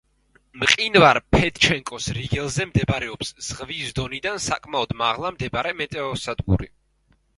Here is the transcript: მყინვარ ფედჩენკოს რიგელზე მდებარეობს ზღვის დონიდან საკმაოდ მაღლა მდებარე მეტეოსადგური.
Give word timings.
მყინვარ 0.61 1.17
ფედჩენკოს 1.35 2.07
რიგელზე 2.19 2.67
მდებარეობს 2.69 3.33
ზღვის 3.49 3.93
დონიდან 4.01 4.41
საკმაოდ 4.47 4.97
მაღლა 5.03 5.33
მდებარე 5.37 5.75
მეტეოსადგური. 5.83 6.73